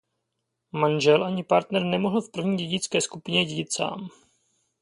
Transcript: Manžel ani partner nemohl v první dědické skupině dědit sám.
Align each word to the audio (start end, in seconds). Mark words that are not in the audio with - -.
Manžel 0.71 1.23
ani 1.23 1.43
partner 1.43 1.83
nemohl 1.83 2.21
v 2.21 2.31
první 2.31 2.57
dědické 2.57 3.01
skupině 3.01 3.45
dědit 3.45 3.73
sám. 3.73 4.09